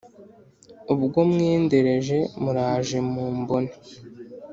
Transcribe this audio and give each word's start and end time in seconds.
ubwo 0.93 1.19
mwendereje 1.31 2.17
muraje 2.41 2.97
mumbone 3.11 3.73